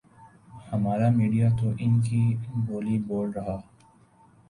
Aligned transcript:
ہمارا 0.71 1.09
میڈیا 1.17 1.47
تو 1.59 1.67
انکی 1.79 2.23
بولی 2.65 2.97
بول 3.07 3.27
رہا۔ 3.31 3.57